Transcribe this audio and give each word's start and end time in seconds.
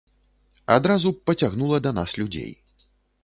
Адразу 0.75 1.11
б 1.17 1.21
пацягнула 1.29 1.77
да 1.87 1.91
нас 1.99 2.17
людзей. 2.21 2.51